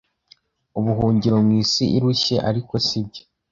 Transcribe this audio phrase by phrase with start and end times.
[0.79, 3.23] Ubuhungiro mu isi irushye, ariko sibyo